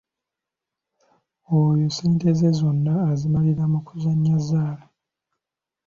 [1.57, 4.85] Oyo ssente ze zonna azimalira mu kuzannya zzaala.